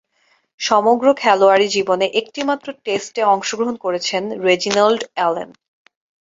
[0.59, 5.49] সমগ্র খেলোয়াড়ী জীবনে একটিমাত্র টেস্টে অংশগ্রহণ করেছেন রেজিনাল্ড অ্যালেন।